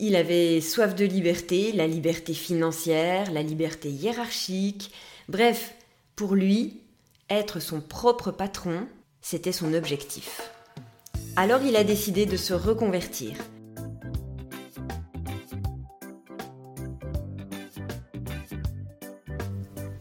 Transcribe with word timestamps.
Il 0.00 0.16
avait 0.16 0.60
soif 0.60 0.96
de 0.96 1.04
liberté, 1.04 1.70
la 1.72 1.86
liberté 1.86 2.34
financière, 2.34 3.30
la 3.30 3.42
liberté 3.42 3.88
hiérarchique. 3.88 4.90
Bref, 5.28 5.74
pour 6.16 6.34
lui, 6.34 6.80
être 7.30 7.60
son 7.60 7.80
propre 7.80 8.32
patron, 8.32 8.86
c'était 9.20 9.52
son 9.52 9.72
objectif. 9.72 10.50
Alors 11.36 11.62
il 11.62 11.76
a 11.76 11.84
décidé 11.84 12.26
de 12.26 12.36
se 12.36 12.54
reconvertir. 12.54 13.34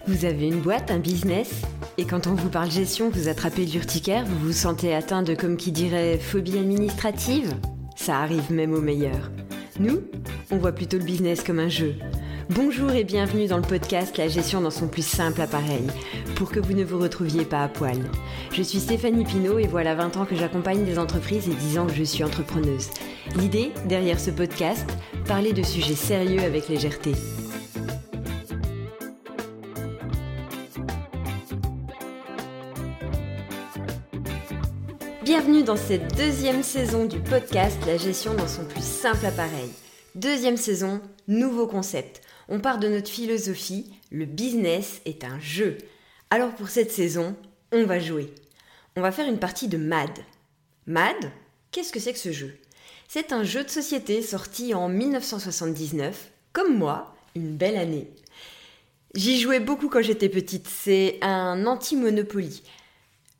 Vous 0.08 0.26
avez 0.26 0.48
une 0.48 0.62
boîte, 0.62 0.92
un 0.92 1.00
business? 1.00 1.62
Et 1.98 2.06
quand 2.06 2.28
on 2.28 2.34
vous 2.34 2.50
parle 2.50 2.72
gestion, 2.72 3.10
vous 3.10 3.28
attrapez 3.28 3.66
l'urticaire, 3.66 4.26
vous 4.26 4.48
vous 4.48 4.54
sentez 4.54 4.94
atteint 4.94 5.22
de, 5.22 5.36
comme 5.36 5.58
qui 5.58 5.72
dirait, 5.72 6.18
phobie 6.18 6.58
administrative? 6.58 7.56
Ça 7.96 8.20
arrive 8.20 8.52
même 8.52 8.74
aux 8.74 8.82
meilleurs. 8.82 9.32
Nous, 9.80 10.04
on 10.52 10.58
voit 10.58 10.72
plutôt 10.72 10.98
le 10.98 11.04
business 11.04 11.44
comme 11.44 11.58
un 11.58 11.70
jeu. 11.70 11.96
Bonjour 12.50 12.92
et 12.92 13.04
bienvenue 13.04 13.48
dans 13.48 13.58
le 13.58 13.64
podcast 13.64 14.18
La 14.18 14.28
gestion 14.28 14.62
dans 14.62 14.70
son 14.70 14.88
plus 14.88 15.06
simple 15.06 15.42
appareil, 15.42 15.88
pour 16.36 16.52
que 16.52 16.60
vous 16.60 16.74
ne 16.74 16.84
vous 16.84 17.00
retrouviez 17.00 17.44
pas 17.44 17.64
à 17.64 17.68
poil. 17.70 17.98
Je 18.52 18.62
suis 18.62 18.80
Stéphanie 18.80 19.24
Pinault 19.24 19.58
et 19.58 19.68
voilà 19.68 19.96
20 19.96 20.18
ans 20.18 20.26
que 20.26 20.36
j'accompagne 20.36 20.86
des 20.86 21.00
entreprises 21.00 21.50
et 21.50 21.56
10 21.56 21.80
ans 21.80 21.88
que 21.88 21.94
je 21.94 22.04
suis 22.04 22.24
entrepreneuse. 22.24 22.90
L'idée, 23.36 23.72
derrière 23.86 24.20
ce 24.20 24.30
podcast, 24.30 24.88
parler 25.26 25.54
de 25.54 25.64
sujets 25.64 25.96
sérieux 25.96 26.42
avec 26.42 26.70
légèreté. 26.70 27.14
Bienvenue 35.36 35.64
dans 35.64 35.76
cette 35.76 36.16
deuxième 36.16 36.62
saison 36.62 37.06
du 37.06 37.20
podcast 37.20 37.80
La 37.88 37.98
gestion 37.98 38.36
dans 38.36 38.48
son 38.48 38.66
plus 38.66 38.86
simple 38.86 39.26
appareil. 39.26 39.72
Deuxième 40.14 40.58
saison, 40.58 41.02
nouveau 41.28 41.66
concept. 41.66 42.22
On 42.50 42.60
part 42.60 42.78
de 42.78 42.88
notre 42.88 43.10
philosophie, 43.10 43.92
le 44.12 44.26
business 44.26 45.02
est 45.06 45.24
un 45.24 45.40
jeu. 45.40 45.80
Alors 46.30 46.54
pour 46.54 46.70
cette 46.70 46.92
saison, 46.92 47.36
on 47.72 47.86
va 47.86 47.98
jouer. 47.98 48.32
On 48.96 49.02
va 49.02 49.12
faire 49.12 49.28
une 49.28 49.40
partie 49.40 49.68
de 49.68 49.76
MAD. 49.76 50.20
MAD 50.86 51.32
Qu'est-ce 51.72 51.92
que 51.92 52.00
c'est 52.00 52.14
que 52.14 52.20
ce 52.20 52.32
jeu? 52.32 52.56
C'est 53.08 53.34
un 53.34 53.44
jeu 53.44 53.64
de 53.64 53.70
société 53.70 54.22
sorti 54.22 54.76
en 54.76 54.88
1979, 54.88 56.30
comme 56.54 56.78
moi, 56.78 57.16
une 57.34 57.58
belle 57.58 57.78
année. 57.78 58.08
J'y 59.16 59.40
jouais 59.40 59.60
beaucoup 59.60 59.90
quand 59.90 60.04
j'étais 60.04 60.30
petite, 60.30 60.68
c'est 60.68 61.18
un 61.24 61.66
anti-monopoly. 61.66 62.62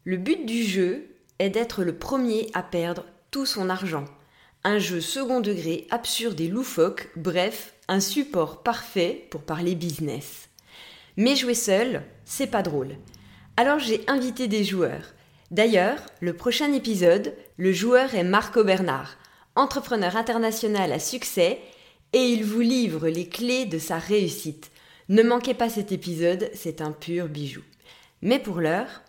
Le 0.06 0.18
but 0.18 0.48
du 0.48 0.64
jeu, 0.64 1.13
d'être 1.50 1.84
le 1.84 1.98
premier 1.98 2.50
à 2.54 2.64
perdre 2.64 3.06
tout 3.32 3.46
son 3.46 3.70
argent. 3.70 4.06
Un 4.64 4.80
jeu 4.80 5.02
second 5.02 5.42
degré, 5.42 5.88
absurde 5.92 6.40
et 6.40 6.48
loufoque, 6.48 7.10
bref, 7.16 7.74
un 7.88 8.00
support 8.00 8.64
parfait 8.64 9.28
pour 9.30 9.42
parler 9.42 9.76
business. 9.76 10.50
Mais 11.18 11.36
jouer 11.36 11.54
seul, 11.54 12.04
c'est 12.26 12.48
pas 12.48 12.64
drôle. 12.64 12.96
Alors 13.58 13.80
j'ai 13.80 14.04
invité 14.08 14.48
des 14.48 14.64
joueurs. 14.64 15.14
D'ailleurs, 15.52 16.00
le 16.22 16.34
prochain 16.34 16.74
épisode, 16.74 17.36
le 17.58 17.72
joueur 17.72 18.16
est 18.16 18.24
Marco 18.24 18.64
Bernard, 18.64 19.18
entrepreneur 19.56 20.16
international 20.16 20.92
à 20.92 21.00
succès, 21.00 21.60
et 22.14 22.24
il 22.24 22.44
vous 22.44 22.62
livre 22.62 23.08
les 23.08 23.28
clés 23.28 23.66
de 23.66 23.78
sa 23.78 23.98
réussite. 23.98 24.72
Ne 25.10 25.22
manquez 25.22 25.54
pas 25.54 25.70
cet 25.70 25.92
épisode, 25.92 26.50
c'est 26.54 26.82
un 26.82 26.92
pur 26.92 27.28
bijou. 27.28 27.62
Mais 28.22 28.40
pour 28.40 28.62
l'heure, 28.62 29.03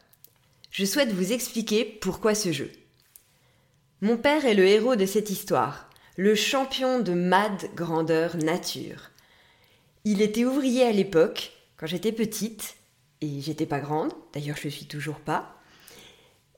je 0.75 0.84
souhaite 0.84 1.12
vous 1.12 1.33
expliquer 1.33 1.84
pourquoi 1.84 2.34
ce 2.34 2.50
jeu. 2.50 2.72
Mon 4.00 4.17
père 4.17 4.44
est 4.44 4.55
le 4.55 4.67
héros 4.67 4.97
de 4.97 5.06
cette 5.06 5.30
histoire, 5.30 5.89
le 6.17 6.34
champion 6.34 6.98
de 6.98 7.12
mad 7.12 7.70
grandeur 7.77 8.36
nature. 8.36 9.12
Il 10.05 10.20
était 10.20 10.45
ouvrier 10.45 10.83
à 10.83 10.91
l'époque, 10.91 11.52
quand 11.77 11.86
j'étais 11.86 12.11
petite, 12.11 12.75
et 13.20 13.41
j'étais 13.41 13.67
pas 13.67 13.78
grande, 13.78 14.12
d'ailleurs 14.33 14.56
je 14.56 14.67
ne 14.67 14.72
suis 14.72 14.86
toujours 14.86 15.20
pas, 15.20 15.55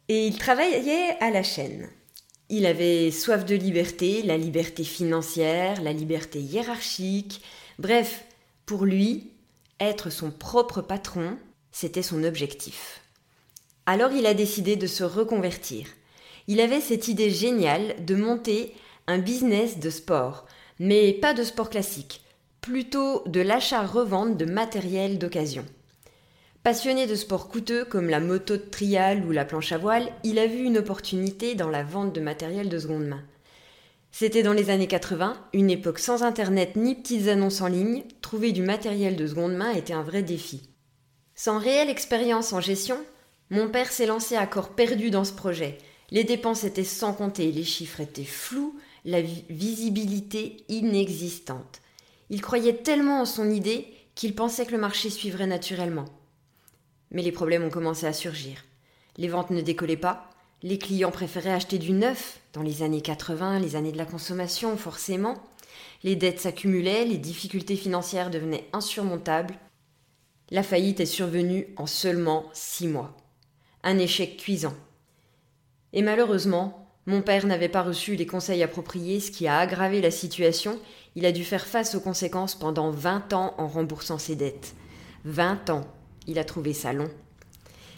et 0.08 0.26
il 0.26 0.38
travaillait 0.38 1.18
à 1.20 1.30
la 1.30 1.42
chaîne. 1.42 1.90
Il 2.48 2.64
avait 2.64 3.10
soif 3.10 3.44
de 3.44 3.54
liberté, 3.54 4.22
la 4.22 4.38
liberté 4.38 4.82
financière, 4.82 5.82
la 5.82 5.92
liberté 5.92 6.40
hiérarchique, 6.40 7.42
bref, 7.78 8.24
pour 8.64 8.86
lui, 8.86 9.30
être 9.78 10.08
son 10.08 10.30
propre 10.30 10.80
patron, 10.80 11.36
c'était 11.70 12.02
son 12.02 12.24
objectif. 12.24 13.02
Alors 13.86 14.12
il 14.12 14.26
a 14.26 14.34
décidé 14.34 14.76
de 14.76 14.86
se 14.86 15.04
reconvertir. 15.04 15.86
Il 16.48 16.60
avait 16.60 16.80
cette 16.80 17.08
idée 17.08 17.30
géniale 17.30 17.94
de 18.04 18.16
monter 18.16 18.74
un 19.06 19.18
business 19.18 19.78
de 19.78 19.90
sport, 19.90 20.46
mais 20.80 21.12
pas 21.12 21.34
de 21.34 21.44
sport 21.44 21.70
classique, 21.70 22.22
plutôt 22.60 23.22
de 23.26 23.40
l'achat-revente 23.40 24.36
de 24.36 24.44
matériel 24.44 25.18
d'occasion. 25.18 25.64
Passionné 26.64 27.06
de 27.06 27.14
sports 27.14 27.48
coûteux 27.48 27.84
comme 27.84 28.10
la 28.10 28.18
moto 28.18 28.56
de 28.56 28.62
trial 28.62 29.24
ou 29.24 29.30
la 29.30 29.44
planche 29.44 29.70
à 29.70 29.78
voile, 29.78 30.08
il 30.24 30.40
a 30.40 30.48
vu 30.48 30.64
une 30.64 30.78
opportunité 30.78 31.54
dans 31.54 31.70
la 31.70 31.84
vente 31.84 32.12
de 32.12 32.20
matériel 32.20 32.68
de 32.68 32.78
seconde 32.80 33.06
main. 33.06 33.22
C'était 34.10 34.42
dans 34.42 34.52
les 34.52 34.70
années 34.70 34.88
80, 34.88 35.36
une 35.52 35.70
époque 35.70 36.00
sans 36.00 36.24
internet 36.24 36.74
ni 36.74 36.96
petites 36.96 37.28
annonces 37.28 37.60
en 37.60 37.68
ligne, 37.68 38.02
trouver 38.20 38.50
du 38.50 38.62
matériel 38.62 39.14
de 39.14 39.26
seconde 39.28 39.54
main 39.54 39.70
était 39.70 39.92
un 39.92 40.02
vrai 40.02 40.22
défi. 40.22 40.70
Sans 41.36 41.58
réelle 41.58 41.90
expérience 41.90 42.52
en 42.52 42.60
gestion, 42.60 42.98
mon 43.50 43.68
père 43.68 43.92
s'est 43.92 44.06
lancé 44.06 44.34
à 44.34 44.46
corps 44.46 44.70
perdu 44.70 45.10
dans 45.10 45.24
ce 45.24 45.32
projet. 45.32 45.78
Les 46.10 46.24
dépenses 46.24 46.64
étaient 46.64 46.84
sans 46.84 47.12
compter, 47.12 47.52
les 47.52 47.64
chiffres 47.64 48.00
étaient 48.00 48.24
flous, 48.24 48.76
la 49.04 49.20
visibilité 49.22 50.64
inexistante. 50.68 51.80
Il 52.28 52.42
croyait 52.42 52.78
tellement 52.78 53.20
en 53.20 53.24
son 53.24 53.48
idée 53.50 53.86
qu'il 54.16 54.34
pensait 54.34 54.66
que 54.66 54.72
le 54.72 54.78
marché 54.78 55.10
suivrait 55.10 55.46
naturellement. 55.46 56.06
Mais 57.12 57.22
les 57.22 57.30
problèmes 57.30 57.62
ont 57.62 57.70
commencé 57.70 58.06
à 58.06 58.12
surgir. 58.12 58.64
Les 59.16 59.28
ventes 59.28 59.50
ne 59.50 59.60
décollaient 59.60 59.96
pas, 59.96 60.28
les 60.62 60.78
clients 60.78 61.12
préféraient 61.12 61.52
acheter 61.52 61.78
du 61.78 61.92
neuf, 61.92 62.40
dans 62.52 62.62
les 62.62 62.82
années 62.82 63.00
80, 63.00 63.60
les 63.60 63.76
années 63.76 63.92
de 63.92 63.98
la 63.98 64.06
consommation 64.06 64.76
forcément. 64.76 65.36
Les 66.02 66.16
dettes 66.16 66.40
s'accumulaient, 66.40 67.04
les 67.04 67.18
difficultés 67.18 67.76
financières 67.76 68.30
devenaient 68.30 68.68
insurmontables. 68.72 69.54
La 70.50 70.64
faillite 70.64 70.98
est 70.98 71.06
survenue 71.06 71.68
en 71.76 71.86
seulement 71.86 72.46
six 72.52 72.88
mois 72.88 73.16
un 73.86 73.98
échec 73.98 74.36
cuisant. 74.36 74.74
Et 75.92 76.02
malheureusement, 76.02 76.90
mon 77.06 77.22
père 77.22 77.46
n'avait 77.46 77.68
pas 77.68 77.82
reçu 77.82 78.16
les 78.16 78.26
conseils 78.26 78.64
appropriés, 78.64 79.20
ce 79.20 79.30
qui 79.30 79.46
a 79.46 79.58
aggravé 79.58 80.00
la 80.00 80.10
situation. 80.10 80.78
Il 81.14 81.24
a 81.24 81.30
dû 81.30 81.44
faire 81.44 81.66
face 81.66 81.94
aux 81.94 82.00
conséquences 82.00 82.56
pendant 82.56 82.90
20 82.90 83.32
ans 83.32 83.54
en 83.58 83.68
remboursant 83.68 84.18
ses 84.18 84.34
dettes. 84.34 84.74
20 85.24 85.70
ans, 85.70 85.86
il 86.26 86.40
a 86.40 86.44
trouvé 86.44 86.72
ça 86.72 86.92
long. 86.92 87.08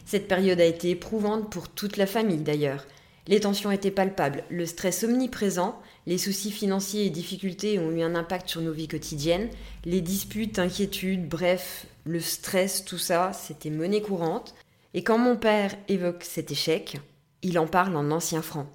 Cette 0.05 0.27
période 0.27 0.61
a 0.61 0.65
été 0.65 0.91
éprouvante 0.91 1.51
pour 1.51 1.67
toute 1.67 1.97
la 1.97 2.05
famille 2.05 2.43
d'ailleurs. 2.43 2.85
Les 3.27 3.39
tensions 3.39 3.71
étaient 3.71 3.91
palpables, 3.91 4.43
le 4.49 4.67
stress 4.67 5.03
omniprésent, 5.03 5.79
les 6.05 6.17
soucis 6.19 6.51
financiers 6.51 7.05
et 7.05 7.11
difficultés 7.11 7.79
ont 7.79 7.91
eu 7.91 8.01
un 8.01 8.15
impact 8.15 8.47
sur 8.47 8.61
nos 8.61 8.73
vies 8.73 8.87
quotidiennes, 8.87 9.49
les 9.85 10.01
disputes, 10.01 10.59
inquiétudes, 10.59 11.27
bref, 11.27 11.87
le 12.05 12.19
stress, 12.19 12.85
tout 12.85 12.97
ça, 12.97 13.33
c'était 13.33 13.69
monnaie 13.69 14.01
courante. 14.01 14.55
Et 14.93 15.03
quand 15.03 15.17
mon 15.17 15.35
père 15.35 15.75
évoque 15.87 16.23
cet 16.23 16.51
échec, 16.51 16.97
il 17.41 17.59
en 17.59 17.67
parle 17.67 17.95
en 17.95 18.11
ancien 18.11 18.41
franc. 18.41 18.67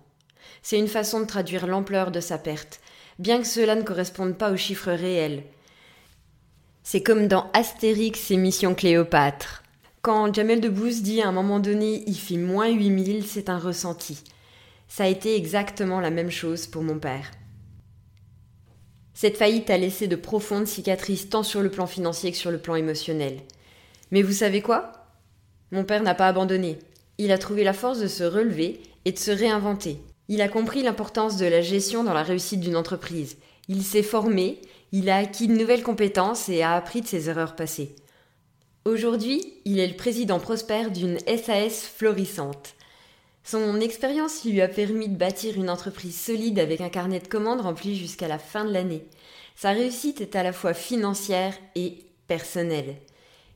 C'est 0.62 0.78
une 0.78 0.88
façon 0.88 1.20
de 1.20 1.26
traduire 1.26 1.66
l'ampleur 1.66 2.10
de 2.10 2.20
sa 2.20 2.38
perte, 2.38 2.80
bien 3.19 3.41
que 3.41 3.47
cela 3.47 3.75
ne 3.75 3.82
corresponde 3.82 4.36
pas 4.36 4.53
aux 4.53 4.56
chiffres 4.56 4.92
réels. 4.92 5.44
C'est 6.82 7.03
comme 7.03 7.28
dans 7.28 7.50
Astérix 7.53 8.30
et 8.30 8.36
Mission 8.36 8.74
Cléopâtre. 8.74 9.62
Quand 10.03 10.32
Jamel 10.32 10.60
Debbouze 10.60 11.03
dit 11.03 11.22
à 11.22 11.28
un 11.28 11.32
moment 11.32 11.60
donné 11.60 12.04
il 12.06 12.19
fait 12.19 12.36
moins 12.36 12.69
8000, 12.69 13.26
c'est 13.26 13.48
un 13.48 13.58
ressenti. 13.58 14.22
Ça 14.86 15.04
a 15.04 15.08
été 15.08 15.34
exactement 15.34 15.98
la 15.98 16.10
même 16.10 16.30
chose 16.30 16.66
pour 16.66 16.82
mon 16.82 16.98
père. 16.98 17.30
Cette 19.14 19.36
faillite 19.36 19.70
a 19.70 19.78
laissé 19.78 20.09
de 20.09 20.16
profondes 20.16 20.66
cicatrices 20.66 21.30
tant 21.30 21.42
sur 21.42 21.62
le 21.62 21.71
plan 21.71 21.86
financier 21.86 22.30
que 22.33 22.36
sur 22.36 22.50
le 22.50 22.59
plan 22.59 22.74
émotionnel. 22.74 23.41
Mais 24.10 24.22
vous 24.22 24.33
savez 24.33 24.60
quoi? 24.60 25.03
Mon 25.74 25.84
père 25.84 26.04
n'a 26.04 26.15
pas 26.15 26.28
abandonné. 26.28 26.78
Il 27.18 27.32
a 27.32 27.38
trouvé 27.38 27.65
la 27.65 27.72
force 27.72 27.98
de 27.98 28.06
se 28.06 28.22
relever 28.22 28.80
et 29.04 29.10
de 29.10 29.18
se 29.18 29.32
réinventer. 29.32 29.98
Il 30.28 30.41
a 30.41 30.48
compris 30.48 30.84
l'importance 30.84 31.36
de 31.36 31.47
la 31.47 31.62
gestion 31.62 32.04
dans 32.04 32.15
la 32.15 32.22
réussite 32.22 32.60
d'une 32.60 32.76
entreprise. 32.76 33.36
Il 33.68 33.82
s'est 33.82 34.04
formé, 34.04 34.60
il 34.92 35.10
a 35.10 35.16
acquis 35.16 35.48
de 35.48 35.56
nouvelles 35.56 35.82
compétences 35.82 36.48
et 36.48 36.62
a 36.62 36.74
appris 36.74 37.00
de 37.00 37.09
ses 37.09 37.28
erreurs 37.28 37.56
passées. 37.56 37.97
Aujourd'hui, 38.84 39.42
il 39.65 39.80
est 39.80 39.88
le 39.88 39.97
président 39.97 40.38
prospère 40.38 40.92
d'une 40.92 41.18
SAS 41.26 41.80
florissante. 41.80 42.74
Son 43.42 43.80
expérience 43.80 44.44
lui 44.44 44.60
a 44.60 44.68
permis 44.68 45.09
de 45.09 45.16
bâtir 45.16 45.56
une 45.56 45.70
entreprise 45.70 46.18
solide 46.18 46.60
avec 46.60 46.80
un 46.82 46.88
carnet 46.88 47.18
de 47.18 47.27
commandes 47.27 47.62
rempli 47.62 47.97
jusqu'à 47.97 48.28
la 48.28 48.38
fin 48.38 48.65
de 48.65 48.72
l'année. 48.72 49.04
Sa 49.56 49.72
réussite 49.72 50.20
est 50.20 50.36
à 50.36 50.44
la 50.44 50.53
fois 50.53 50.72
financière 50.72 51.54
et 51.74 51.98
personnelle. 52.28 52.94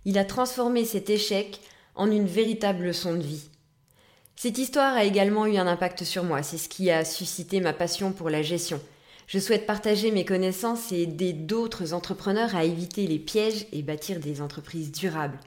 Il 0.05 0.19
a 0.19 0.25
transformé 0.25 0.85
cet 0.85 1.11
échec 1.11 1.61
en 1.99 2.11
une 2.11 2.27
véritable 2.27 2.85
leçon 2.85 3.15
de 3.15 3.23
vie. 3.23 3.51
Cette 4.37 4.57
histoire 4.57 4.95
a 4.95 5.05
également 5.05 5.47
eu 5.47 5.57
un 5.57 5.67
impact 5.67 6.05
sur 6.05 6.25
moi, 6.25 6.43
c'est 6.43 6.59
ce 6.59 6.69
qui 6.69 6.91
a 6.91 7.05
suscité 7.05 7.61
ma 7.61 7.73
passion 7.73 8.13
pour 8.13 8.31
la 8.31 8.41
gestion. 8.41 8.81
Je 9.27 9.39
souhaite 9.39 9.67
partager 9.67 10.11
mes 10.11 10.25
connaissances 10.25 10.91
et 10.91 11.03
aider 11.03 11.35
d'autres 11.35 11.93
entrepreneurs 11.93 12.57
à 12.57 12.65
éviter 12.65 13.07
les 13.07 13.19
pièges 13.19 13.67
et 13.73 13.83
bâtir 13.83 14.21
des 14.21 14.41
entreprises 14.41 14.91
durables. 14.91 15.39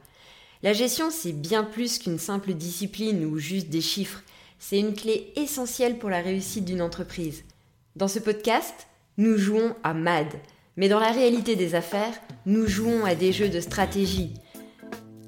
La 0.62 0.74
gestion, 0.74 1.09
c'est 1.09 1.31
bien 1.31 1.63
plus 1.63 1.98
qu'une 1.98 2.19
simple 2.19 2.53
discipline 2.53 3.25
ou 3.25 3.39
juste 3.39 3.69
des 3.69 3.81
chiffres. 3.81 4.21
C'est 4.59 4.80
une 4.80 4.94
clé 4.94 5.33
essentielle 5.36 5.98
pour 5.98 6.12
la 6.12 6.21
réussite 6.21 6.65
d'une 6.65 6.83
entreprise. 6.83 7.44
Dans 7.95 8.07
ce 8.07 8.19
podcast, 8.19 8.88
nous 9.18 9.38
jouons 9.38 9.75
à 9.83 9.95
MAD. 9.95 10.27
Mais 10.77 10.88
dans 10.88 11.00
la 11.00 11.12
réalité 11.12 11.56
des 11.56 11.74
affaires, 11.74 12.13
nous 12.45 12.68
jouons 12.68 13.06
à 13.06 13.15
des 13.15 13.31
jeux 13.31 13.50
de 13.50 13.59
stratégie. 13.59 14.33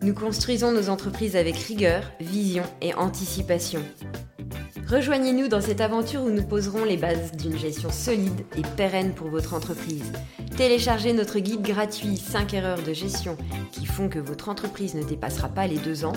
Nous 0.04 0.14
construisons 0.14 0.74
nos 0.74 0.90
entreprises 0.90 1.38
avec 1.38 1.56
rigueur, 1.56 2.12
vision 2.20 2.64
et 2.82 2.94
anticipation. 2.94 3.82
Rejoignez-nous 4.86 5.48
dans 5.48 5.62
cette 5.62 5.80
aventure 5.80 6.24
où 6.24 6.30
nous 6.30 6.44
poserons 6.44 6.84
les 6.84 6.98
bases 6.98 7.32
d'une 7.32 7.58
gestion 7.58 7.90
solide 7.90 8.42
et 8.58 8.64
pérenne 8.76 9.14
pour 9.14 9.30
votre 9.30 9.54
entreprise. 9.54 10.12
Téléchargez 10.58 11.14
notre 11.14 11.40
guide 11.40 11.62
gratuit 11.62 12.18
5 12.18 12.54
erreurs 12.54 12.84
de 12.84 12.92
gestion 12.92 13.38
qui 13.72 13.86
font 13.86 14.10
que 14.10 14.20
votre 14.20 14.50
entreprise 14.50 14.94
ne 14.94 15.04
dépassera 15.04 15.48
pas 15.48 15.68
les 15.68 15.78
2 15.78 16.04
ans. 16.04 16.14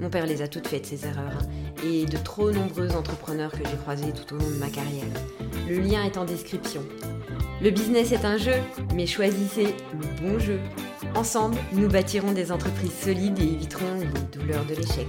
Mon 0.00 0.08
père 0.08 0.24
les 0.24 0.40
a 0.40 0.48
toutes 0.48 0.66
faites 0.66 0.86
ces 0.86 1.04
erreurs 1.04 1.38
hein, 1.42 1.84
et 1.86 2.06
de 2.06 2.16
trop 2.16 2.52
nombreux 2.52 2.92
entrepreneurs 2.92 3.52
que 3.52 3.68
j'ai 3.68 3.76
croisés 3.76 4.12
tout 4.12 4.34
au 4.34 4.38
long 4.38 4.48
de 4.48 4.56
ma 4.56 4.68
carrière. 4.68 5.04
Le 5.68 5.78
lien 5.78 6.02
est 6.04 6.16
en 6.16 6.24
description. 6.24 6.82
Le 7.60 7.70
business 7.70 8.12
est 8.12 8.24
un 8.24 8.38
jeu, 8.38 8.56
mais 8.94 9.06
choisissez 9.06 9.74
le 9.92 10.22
bon 10.22 10.38
jeu. 10.38 10.58
Ensemble, 11.14 11.56
nous 11.72 11.88
bâtirons 11.88 12.32
des 12.32 12.50
entreprises 12.50 12.92
solides 12.92 13.38
et 13.38 13.52
éviterons 13.52 14.00
les 14.00 14.38
douleurs 14.38 14.64
de 14.64 14.74
l'échec. 14.74 15.06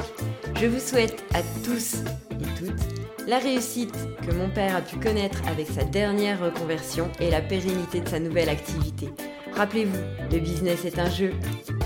Je 0.60 0.68
vous 0.68 0.80
souhaite 0.80 1.24
à 1.34 1.42
tous 1.64 1.96
et 2.32 2.60
toutes 2.60 2.96
la 3.28 3.40
réussite 3.40 3.96
que 4.22 4.32
mon 4.34 4.50
père 4.50 4.76
a 4.76 4.82
pu 4.82 4.98
connaître 4.98 5.42
avec 5.48 5.68
sa 5.68 5.84
dernière 5.84 6.40
reconversion 6.40 7.10
et 7.20 7.32
la 7.32 7.42
pérennité 7.42 8.02
de 8.02 8.08
sa 8.08 8.20
nouvelle 8.20 8.50
activité. 8.50 9.10
Rappelez-vous, 9.54 9.98
le 10.32 10.40
business 10.40 10.86
est 10.86 11.00
un 11.00 11.10
jeu. 11.10 11.34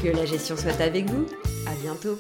Que 0.03 0.09
la 0.09 0.25
gestion 0.25 0.57
soit 0.57 0.81
avec 0.81 1.09
vous. 1.09 1.25
À 1.65 1.75
bientôt. 1.81 2.19